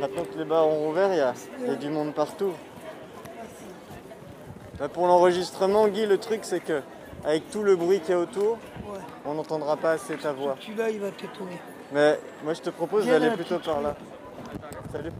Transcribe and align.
Maintenant 0.00 0.24
que 0.24 0.38
les 0.38 0.44
bars 0.44 0.66
ont 0.66 0.86
rouvert, 0.86 1.12
il 1.12 1.18
y 1.18 1.20
a, 1.20 1.34
il 1.60 1.66
y 1.66 1.70
a 1.70 1.74
du 1.76 1.88
monde 1.88 2.14
partout. 2.14 2.52
Pour 4.92 5.06
l'enregistrement, 5.06 5.86
Guy, 5.88 6.06
le 6.06 6.18
truc 6.18 6.40
c'est 6.42 6.60
que 6.60 6.82
avec 7.24 7.48
tout 7.50 7.62
le 7.62 7.76
bruit 7.76 8.00
qu'il 8.00 8.10
y 8.10 8.14
a 8.14 8.18
autour, 8.18 8.58
Ouais. 8.88 8.98
on 9.24 9.34
n'entendra 9.34 9.76
pas 9.76 9.92
assez 9.92 10.16
ta 10.16 10.32
voix. 10.32 10.56
Celui-là, 10.60 10.90
il 10.90 10.98
va 11.00 11.10
t'étonner. 11.12 11.60
Mais 11.92 12.18
moi 12.42 12.54
je 12.54 12.60
te 12.62 12.70
propose 12.70 13.06
d'aller 13.06 13.26
là, 13.28 13.34
plutôt 13.36 13.58
par 13.60 13.80
là. 13.80 13.94
Salut. 14.90 15.12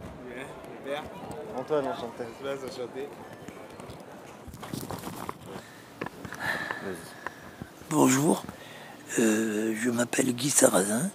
Bien, 0.85 1.01
Antoine, 1.57 1.87
enchanté. 1.87 2.23
là. 2.43 2.51
Bonjour, 7.89 8.43
euh, 9.19 9.73
je 9.79 9.89
m'appelle 9.89 10.33
Guy 10.33 10.49
Sarrazin, 10.49 11.09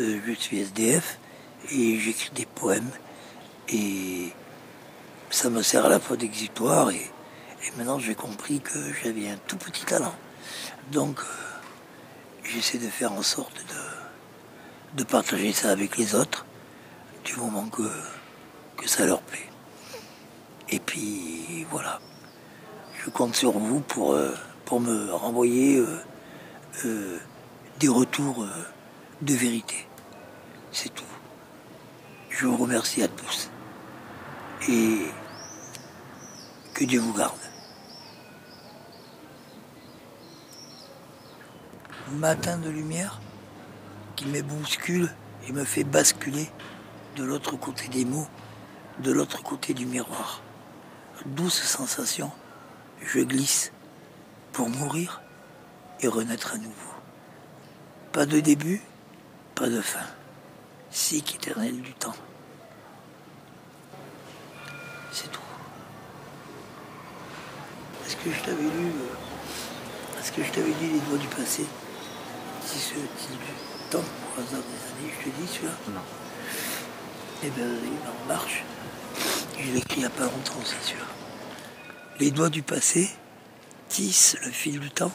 euh, 0.00 0.18
je 0.26 0.32
suis 0.32 0.60
SDF 0.60 1.18
et 1.70 1.98
j'écris 1.98 2.30
des 2.34 2.46
poèmes 2.46 2.90
et 3.68 4.30
ça 5.30 5.50
me 5.50 5.62
sert 5.62 5.86
à 5.86 5.88
la 5.88 6.00
fois 6.00 6.16
d'exutoire 6.16 6.90
et, 6.90 7.10
maintenant 7.78 7.98
j'ai 7.98 8.14
compris 8.14 8.60
que 8.60 8.78
j'avais 9.02 9.30
un 9.30 9.38
tout 9.46 9.56
petit 9.56 9.84
talent. 9.84 10.14
Donc 10.92 11.20
euh, 11.20 11.24
j'essaie 12.44 12.78
de 12.78 12.88
faire 12.88 13.12
en 13.12 13.22
sorte 13.22 13.56
de, 13.56 14.98
de 14.98 15.04
partager 15.04 15.52
ça 15.52 15.70
avec 15.70 15.96
les 15.96 16.14
autres 16.14 16.44
du 17.24 17.36
moment 17.36 17.66
que, 17.68 17.90
que 18.76 18.86
ça 18.88 19.06
leur 19.06 19.22
plaît. 19.22 19.48
Et 20.68 20.78
puis 20.78 21.66
voilà 21.70 22.00
je 23.04 23.10
compte 23.10 23.34
sur 23.34 23.52
vous 23.52 23.80
pour, 23.80 24.14
euh, 24.14 24.34
pour 24.64 24.80
me 24.80 25.12
renvoyer 25.12 25.82
euh, 26.84 27.18
des 27.78 27.88
retours 27.88 28.46
de 29.20 29.34
vérité. 29.34 29.86
C'est 30.72 30.92
tout. 30.94 31.13
Je 32.36 32.46
vous 32.46 32.56
remercie 32.56 33.00
à 33.00 33.06
tous. 33.06 33.48
Et 34.68 35.06
que 36.74 36.84
Dieu 36.84 36.98
vous 36.98 37.12
garde. 37.12 37.38
Matin 42.10 42.58
de 42.58 42.70
lumière 42.70 43.20
qui 44.16 44.26
me 44.26 44.42
bouscule 44.42 45.14
et 45.46 45.52
me 45.52 45.64
fait 45.64 45.84
basculer 45.84 46.50
de 47.14 47.22
l'autre 47.22 47.56
côté 47.56 47.86
des 47.86 48.04
mots, 48.04 48.26
de 48.98 49.12
l'autre 49.12 49.40
côté 49.44 49.72
du 49.72 49.86
miroir. 49.86 50.42
Douce 51.26 51.62
sensation 51.62 52.32
je 53.00 53.20
glisse 53.20 53.70
pour 54.52 54.68
mourir 54.68 55.22
et 56.00 56.08
renaître 56.08 56.54
à 56.54 56.58
nouveau. 56.58 56.94
Pas 58.12 58.26
de 58.26 58.40
début, 58.40 58.82
pas 59.54 59.68
de 59.68 59.80
fin. 59.80 60.06
Cycle 60.94 61.34
éternel 61.34 61.80
du 61.80 61.92
temps. 61.92 62.14
C'est 65.10 65.28
tout. 65.28 65.40
Est-ce 68.06 68.14
que 68.14 68.30
je 68.30 68.40
t'avais 68.44 68.62
lu 68.62 68.86
euh, 68.86 70.20
Est-ce 70.20 70.30
que 70.30 70.44
je 70.44 70.52
t'avais 70.52 70.70
dit 70.70 70.86
les 70.92 71.00
doigts 71.00 71.18
du 71.18 71.26
passé 71.26 71.66
Si 72.64 72.78
ce 72.78 72.94
si 72.94 73.26
du 73.32 73.90
temps 73.90 73.98
au 73.98 74.40
hasard 74.40 74.60
des 74.60 75.04
années, 75.04 75.12
je 75.18 75.24
te 75.24 75.36
dis 75.36 75.48
celui-là 75.48 75.72
Non. 75.88 76.00
Eh 77.42 77.50
bien, 77.50 77.66
il 77.66 78.08
en 78.08 78.28
marche. 78.28 78.62
Je 79.58 79.72
l'ai 79.72 79.78
écrit 79.78 79.96
il 79.96 79.98
n'y 79.98 80.04
a 80.04 80.10
pas 80.10 80.26
longtemps, 80.26 80.62
c'est 80.64 80.90
sûr. 80.90 81.04
Les 82.20 82.30
doigts 82.30 82.50
du 82.50 82.62
passé 82.62 83.10
tissent 83.88 84.36
le 84.44 84.52
fil 84.52 84.78
du 84.78 84.90
temps, 84.90 85.12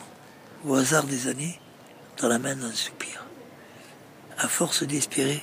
au 0.66 0.76
hasard 0.76 1.06
des 1.06 1.30
années, 1.30 1.58
dans 2.18 2.28
la 2.28 2.38
main 2.38 2.58
d'un 2.58 2.74
soupir. 2.74 3.24
À 4.38 4.50
force 4.50 4.84
d'espérer, 4.84 5.42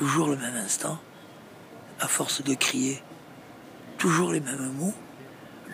toujours 0.00 0.28
le 0.28 0.36
même 0.36 0.56
instant, 0.56 0.98
à 2.00 2.08
force 2.08 2.42
de 2.42 2.54
crier, 2.54 3.02
toujours 3.98 4.32
les 4.32 4.40
mêmes 4.40 4.72
mots, 4.78 4.94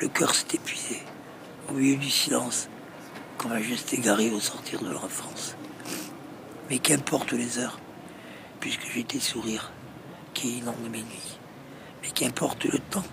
le 0.00 0.08
cœur 0.08 0.34
s'est 0.34 0.54
épuisé, 0.54 1.00
au 1.68 1.74
milieu 1.74 1.94
du 1.94 2.10
silence, 2.10 2.68
comme 3.38 3.52
un 3.52 3.62
geste 3.62 3.94
égaré 3.94 4.32
au 4.32 4.40
sortir 4.40 4.82
de 4.82 4.90
l'enfance. 4.90 5.54
Mais 6.68 6.80
qu'importe 6.80 7.30
les 7.34 7.58
heures, 7.58 7.78
puisque 8.58 8.90
j'ai 8.92 9.04
tes 9.04 9.20
sourires 9.20 9.70
qui 10.34 10.58
inondent 10.58 10.90
mes 10.90 11.02
nuits. 11.02 11.38
Mais 12.02 12.10
qu'importe 12.10 12.64
le 12.64 12.80
temps, 12.80 13.06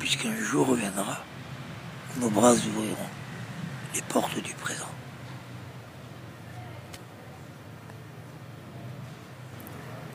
puisqu'un 0.00 0.34
jour 0.34 0.66
reviendra 0.66 1.22
où 2.16 2.22
nos 2.22 2.30
bras 2.30 2.54
ouvriront 2.54 3.10
les 3.94 4.02
portes 4.02 4.42
du 4.42 4.54
présent. 4.54 4.90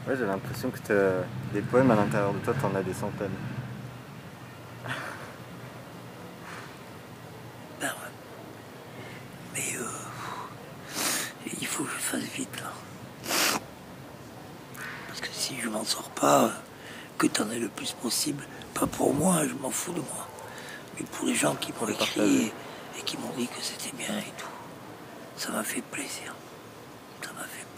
Ouais, 0.09 0.15
j'ai 0.17 0.25
l'impression 0.25 0.71
que 0.71 1.21
des 1.53 1.61
poèmes 1.61 1.91
à 1.91 1.95
l'intérieur 1.95 2.33
de 2.33 2.39
toi, 2.39 2.55
t'en 2.59 2.73
as 2.73 2.81
des 2.81 2.95
centaines. 2.95 3.29
Ben 7.79 7.89
ouais. 7.89 7.93
Mais 9.53 9.77
euh, 9.77 9.85
il 11.61 11.67
faut 11.67 11.83
que 11.83 11.91
je 11.91 11.95
fasse 11.97 12.23
vite 12.23 12.59
là. 12.59 12.71
Parce 15.07 15.21
que 15.21 15.27
si 15.31 15.59
je 15.61 15.69
m'en 15.69 15.83
sors 15.83 16.09
pas, 16.09 16.53
que 17.19 17.27
t'en 17.27 17.47
aies 17.51 17.59
le 17.59 17.69
plus 17.69 17.91
possible, 17.91 18.43
pas 18.73 18.87
pour 18.87 19.13
moi, 19.13 19.43
je 19.47 19.53
m'en 19.61 19.69
fous 19.69 19.93
de 19.93 19.99
moi. 19.99 20.27
Mais 20.97 21.05
pour 21.05 21.27
les 21.27 21.35
gens 21.35 21.53
qui 21.53 21.71
m'ont 21.73 21.87
écrit 21.87 21.97
partager. 22.15 22.51
et 22.97 23.01
qui 23.05 23.15
m'ont 23.17 23.33
dit 23.37 23.45
que 23.47 23.61
c'était 23.61 23.95
bien 23.95 24.17
et 24.17 24.33
tout. 24.39 24.49
Ça 25.37 25.51
m'a 25.51 25.63
fait 25.63 25.83
plaisir. 25.83 26.33
Ça 27.21 27.29
m'a 27.33 27.43
fait 27.43 27.47
plaisir. 27.47 27.68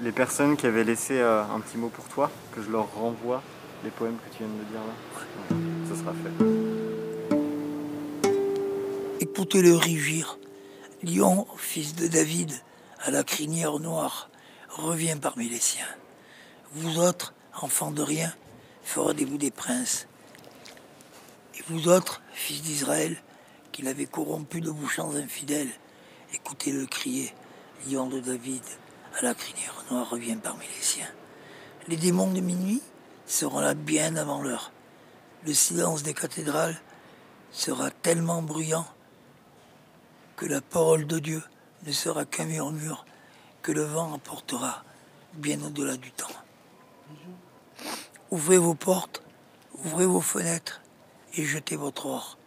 Les- 0.00 0.12
personnes 0.12 0.56
qui 0.56 0.66
avaient 0.66 0.84
laissé 0.84 1.18
euh, 1.18 1.42
un 1.44 1.60
petit 1.60 1.76
mot 1.76 1.88
pour 1.88 2.04
toi, 2.06 2.30
que 2.54 2.62
je 2.62 2.70
leur 2.70 2.92
renvoie 2.94 3.42
les 3.84 3.90
poèmes 3.90 4.16
que 4.16 4.36
tu 4.36 4.42
viens 4.42 4.48
de 4.48 4.52
me 4.52 4.64
dire 4.64 4.80
là. 4.80 4.94
Ça 5.88 5.94
sera 6.00 6.12
fait. 6.12 6.32
Écoutez 9.20 9.62
le 9.62 9.76
rugir. 9.76 10.38
Lion, 11.02 11.46
fils 11.56 11.94
de 11.94 12.08
David, 12.08 12.52
à 13.00 13.10
la 13.10 13.22
crinière 13.22 13.78
noire, 13.78 14.28
revient 14.68 15.16
parmi 15.20 15.48
les 15.48 15.58
siens. 15.58 15.86
Vous 16.72 16.98
autres, 16.98 17.32
enfants 17.60 17.90
de 17.90 18.02
rien, 18.02 18.32
ferez-vous 18.82 19.38
des 19.38 19.50
princes. 19.50 20.08
Et 21.58 21.62
vous 21.68 21.88
autres, 21.88 22.22
fils 22.32 22.62
d'Israël, 22.62 23.16
qui 23.72 23.82
l'avez 23.82 24.06
corrompu 24.06 24.60
de 24.60 24.70
vos 24.70 24.88
chants 24.88 25.14
infidèles, 25.14 25.70
écoutez-le 26.34 26.86
crier. 26.86 27.32
Lion 27.88 28.08
de 28.08 28.20
David, 28.20 28.62
à 29.18 29.22
la 29.22 29.34
crinière 29.34 29.74
noire, 29.90 30.08
revient 30.08 30.36
parmi 30.36 30.66
les 30.66 30.82
siens. 30.82 31.10
Les 31.88 31.96
démons 31.96 32.32
de 32.32 32.40
minuit 32.40 32.82
seront 33.26 33.60
là 33.60 33.74
bien 33.74 34.16
avant 34.16 34.42
l'heure. 34.42 34.72
Le 35.44 35.54
silence 35.54 36.02
des 36.02 36.14
cathédrales 36.14 36.80
sera 37.52 37.90
tellement 37.90 38.42
bruyant 38.42 38.86
que 40.36 40.46
la 40.46 40.60
parole 40.60 41.06
de 41.06 41.18
Dieu 41.18 41.42
ne 41.86 41.92
sera 41.92 42.24
qu'un 42.24 42.44
murmure 42.44 43.04
que 43.62 43.72
le 43.72 43.82
vent 43.82 44.12
emportera 44.12 44.84
bien 45.34 45.62
au-delà 45.62 45.96
du 45.96 46.10
temps. 46.12 46.26
Ouvrez 48.30 48.58
vos 48.58 48.74
portes, 48.74 49.22
ouvrez 49.84 50.06
vos 50.06 50.20
fenêtres 50.20 50.80
et 51.34 51.44
jetez 51.44 51.76
votre 51.76 52.06
or. 52.06 52.38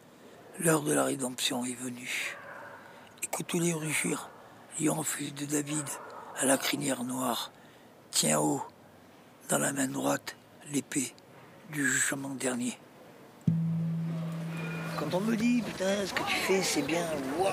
L'heure 0.59 0.81
de 0.81 0.94
la 0.94 1.03
rédemption 1.03 1.66
est 1.66 1.75
venue. 1.75 2.38
Écoutez-les 3.24 3.74
rugir, 3.74 4.30
lion 4.80 5.01
de 5.01 5.45
David, 5.45 5.88
à 6.39 6.45
la 6.45 6.57
crinière 6.57 7.03
noire. 7.03 7.51
Tiens 8.11 8.39
haut, 8.39 8.61
dans 9.49 9.57
la 9.57 9.73
main 9.73 9.88
droite, 9.88 10.35
l'épée 10.71 11.13
du 11.71 11.85
jugement 11.85 12.35
dernier. 12.35 12.77
Quand 14.97 15.13
on 15.13 15.21
me 15.21 15.35
dit, 15.35 15.61
putain, 15.61 16.05
ce 16.05 16.13
que 16.13 16.23
tu 16.23 16.35
fais, 16.35 16.61
c'est 16.61 16.83
bien, 16.83 17.05
waouh, 17.39 17.51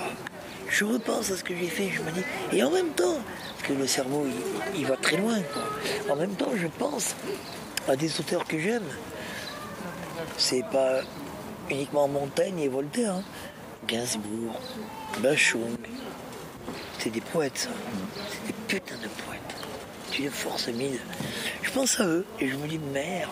je 0.69 0.85
repense 0.85 1.31
à 1.31 1.37
ce 1.37 1.43
que 1.43 1.55
j'ai 1.55 1.67
fait, 1.67 1.89
je 1.89 2.01
me 2.01 2.11
dis, 2.11 2.23
et 2.51 2.63
en 2.63 2.71
même 2.71 2.91
temps, 2.91 3.17
parce 3.57 3.67
que 3.67 3.73
le 3.73 3.87
cerveau, 3.87 4.25
il, 4.25 4.81
il 4.81 4.85
va 4.85 4.95
très 4.97 5.17
loin, 5.17 5.41
quoi. 5.41 6.13
En 6.13 6.15
même 6.15 6.35
temps, 6.35 6.51
je 6.55 6.67
pense 6.67 7.15
à 7.87 7.95
des 7.95 8.19
auteurs 8.19 8.45
que 8.45 8.59
j'aime. 8.59 8.87
C'est 10.37 10.63
pas 10.71 11.01
uniquement 11.69 12.07
Montaigne 12.07 12.59
et 12.59 12.67
Voltaire, 12.67 13.15
hein. 13.15 13.23
Gainsbourg, 13.87 14.59
Bachung. 15.19 15.77
C'est 16.99 17.09
des 17.09 17.21
poètes, 17.21 17.57
ça. 17.57 17.69
Des 18.47 18.53
putains 18.67 18.95
de 18.95 19.07
poètes. 19.07 19.39
Tu 20.11 20.23
les 20.23 20.29
forces 20.29 20.67
mille. 20.67 20.99
Je 21.61 21.71
pense 21.71 21.99
à 21.99 22.05
eux 22.05 22.25
et 22.39 22.47
je 22.47 22.55
me 22.55 22.67
dis, 22.67 22.79
merde, 22.79 23.29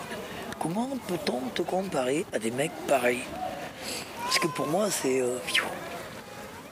comment 0.58 0.88
peut-on 1.08 1.40
te 1.54 1.62
comparer 1.62 2.24
à 2.32 2.38
des 2.38 2.50
mecs 2.50 2.72
pareils? 2.86 3.24
Parce 4.24 4.38
que 4.38 4.46
pour 4.48 4.66
moi, 4.68 4.90
c'est. 4.90 5.20
euh. 5.20 5.38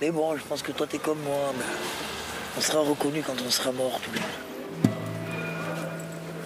Mais 0.00 0.10
bon, 0.10 0.36
je 0.36 0.42
pense 0.44 0.62
que 0.62 0.72
toi, 0.72 0.86
t'es 0.86 0.98
comme 0.98 1.20
moi. 1.22 1.52
on 2.56 2.60
sera 2.60 2.80
reconnu 2.80 3.22
quand 3.26 3.34
on 3.46 3.50
sera 3.50 3.72
mort 3.72 4.00
tous 4.02 4.12
les 4.12 4.20
deux. 4.20 4.90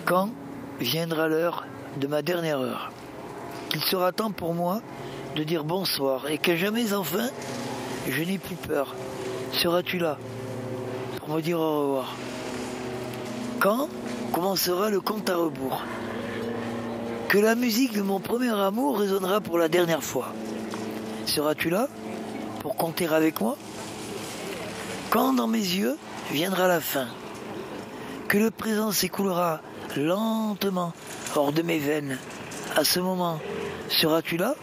Quand 0.05 0.31
viendra 0.81 1.29
l'heure 1.29 1.65
de 1.97 2.07
ma 2.07 2.23
dernière 2.23 2.59
heure, 2.59 2.91
qu'il 3.69 3.83
sera 3.83 4.13
temps 4.13 4.33
pour 4.33 4.55
moi 4.55 4.81
de 5.37 5.45
dire 5.45 5.65
bonsoir 5.65 6.29
et 6.29 6.39
que 6.39 6.57
jamais 6.57 6.93
enfin 6.93 7.29
je 8.09 8.23
n'ai 8.23 8.39
plus 8.39 8.57
peur. 8.57 8.95
Seras-tu 9.53 9.99
là? 9.99 10.19
Pour 11.25 11.37
me 11.37 11.41
dire 11.41 11.61
au 11.61 11.83
revoir 11.83 12.17
Quand 13.61 13.89
commencera 14.33 14.91
le 14.91 15.01
compte 15.01 15.31
à 15.31 15.37
rebours 15.37 15.83
Que 17.29 17.39
la 17.39 17.55
musique 17.55 17.93
de 17.93 18.03
mon 18.03 18.19
premier 18.19 18.51
amour 18.51 18.99
résonnera 18.99 19.41
pour 19.41 19.57
la 19.57 19.69
dernière 19.69 20.03
fois. 20.03 20.33
Seras-tu 21.27 21.71
là 21.71 21.89
pour 22.61 22.75
compter 22.75 23.07
avec 23.07 23.41
moi 23.41 23.57
Quand 25.11 25.33
dans 25.33 25.47
mes 25.47 25.59
yeux 25.59 25.97
viendra 26.33 26.67
la 26.67 26.81
fin 26.81 27.07
Que 28.27 28.39
le 28.39 28.51
présent 28.51 28.91
s'écoulera 28.91 29.61
lentement 29.97 30.93
hors 31.37 31.53
de 31.53 31.63
mes 31.63 31.79
veines. 31.79 32.19
À 32.75 32.83
ce 32.83 32.99
moment, 32.99 33.39
seras-tu 33.89 34.39
là 34.39 34.55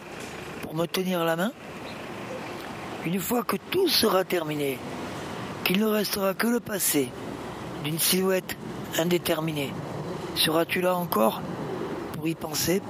pour 0.62 0.74
me 0.74 0.86
tenir 0.86 1.24
la 1.24 1.36
main? 1.36 1.52
Une 3.06 3.18
fois 3.18 3.44
que 3.44 3.56
tout 3.70 3.88
sera 3.88 4.24
terminé, 4.24 4.78
qu'il 5.64 5.80
ne 5.80 5.86
restera 5.86 6.34
que 6.34 6.46
le 6.46 6.60
passé 6.60 7.08
d'une 7.84 7.98
silhouette 7.98 8.56
indéterminée, 8.98 9.72
seras-tu 10.34 10.80
là 10.80 10.96
encore 10.96 11.40
pour 12.12 12.28
y 12.28 12.34
penser? 12.34 12.82